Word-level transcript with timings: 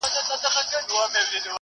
زه 0.03 0.09
چپنه 0.27 0.47
پاک 0.55 0.67
کړې 1.13 1.39
ده!. 1.43 1.49